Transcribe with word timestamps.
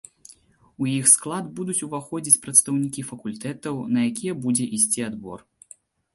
У 0.85 0.87
іх 0.99 1.05
склад 1.15 1.51
будуць 1.59 1.75
уваходзіць 1.87 2.41
прадстаўнікі 2.47 3.05
факультэтаў, 3.11 3.75
на 3.93 3.99
якія 4.09 4.33
будзе 4.49 4.65
ісці 4.81 5.07
адбор. 5.11 5.39